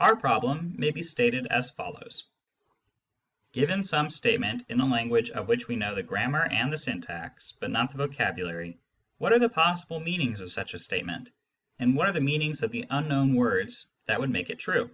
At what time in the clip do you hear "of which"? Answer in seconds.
5.30-5.68